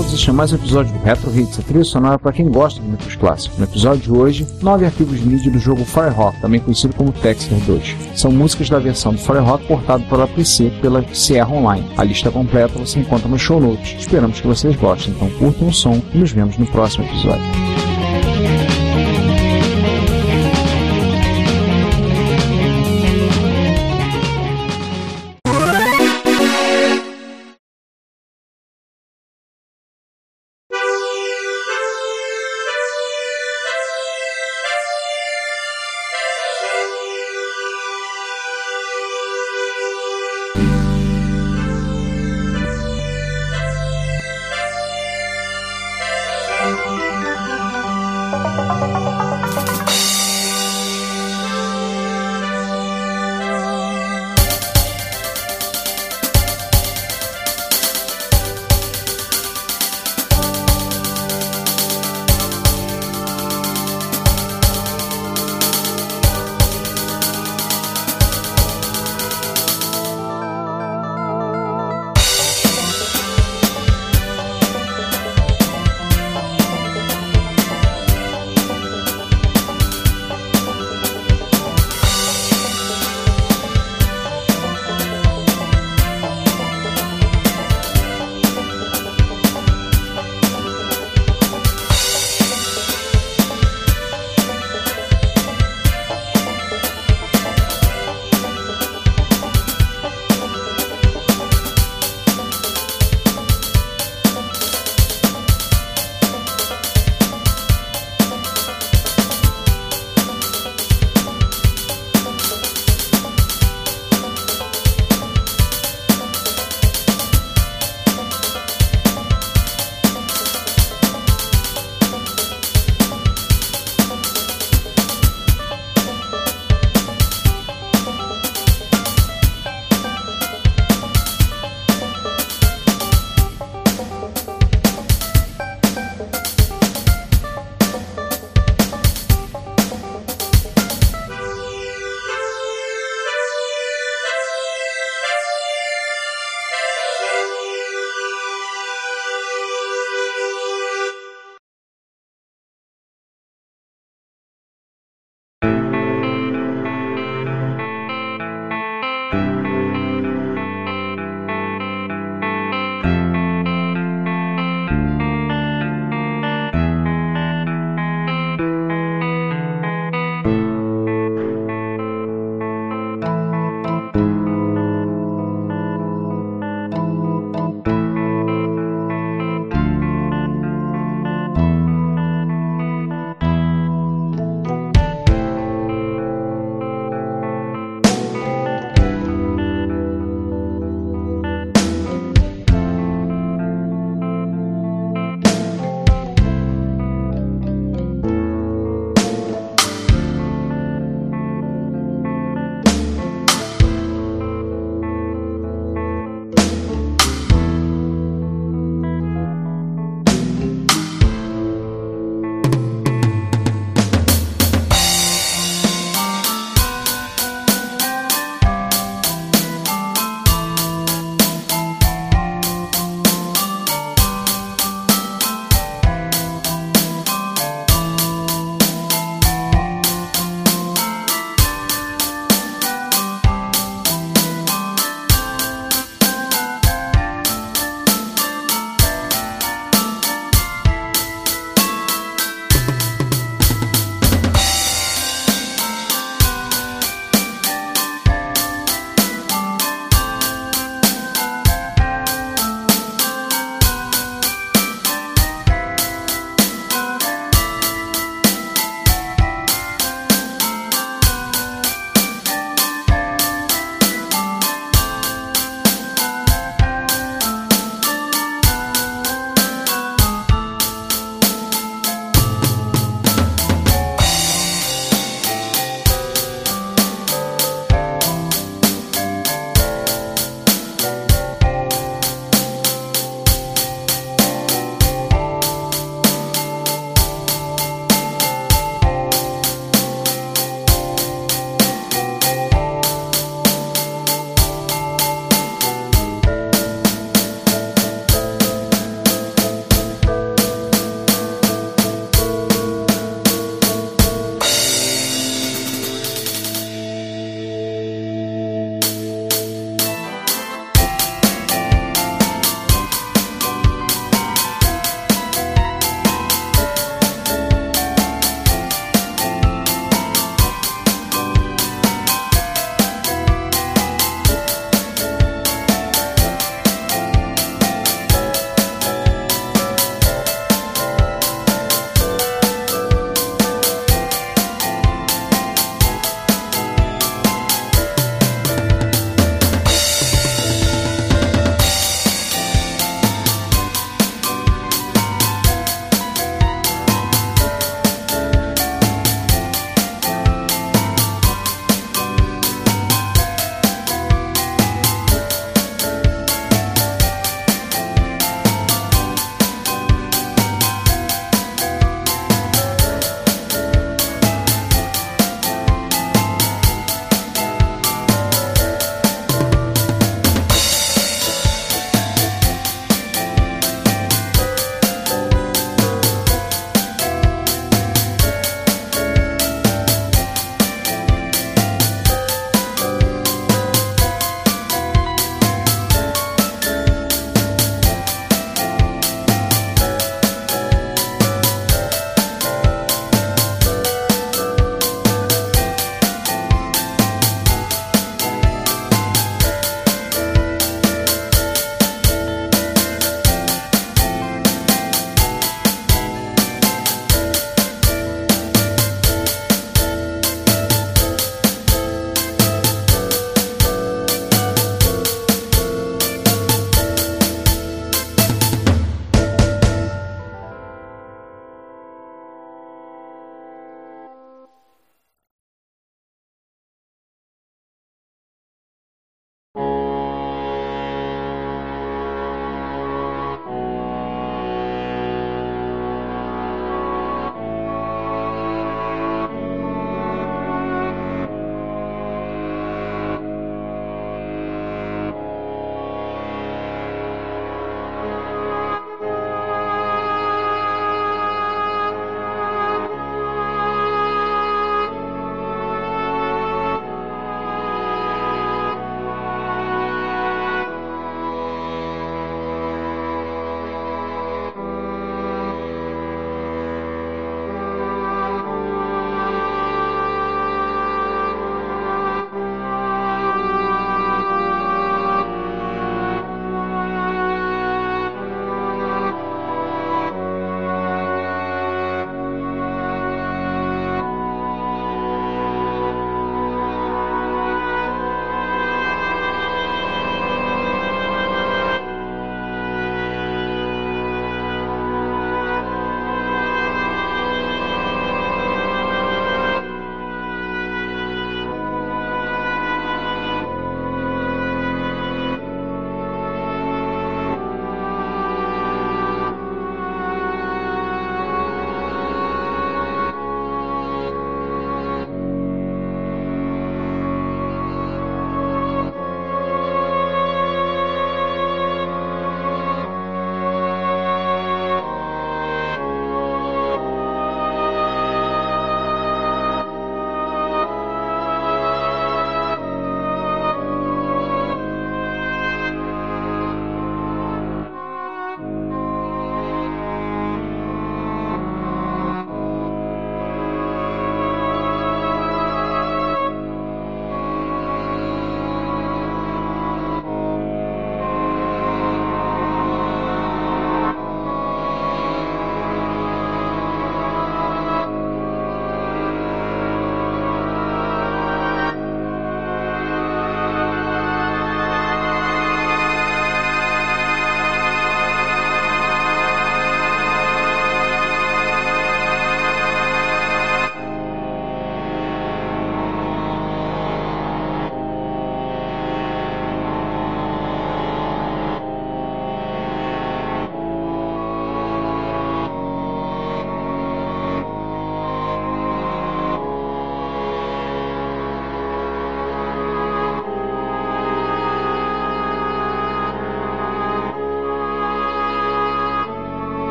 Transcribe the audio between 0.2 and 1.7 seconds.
é mais um episódio do Retro Hits, a